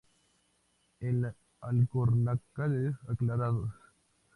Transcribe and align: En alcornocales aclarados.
En 1.01 1.31
alcornocales 1.59 2.95
aclarados. 3.07 3.69